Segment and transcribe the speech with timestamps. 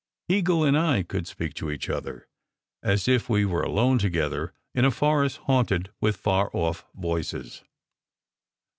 [0.27, 2.27] Eagle and I 278 SECRET HISTORY could speak to each other
[2.81, 7.63] as if we were alone together in a forest haunted with far off voices.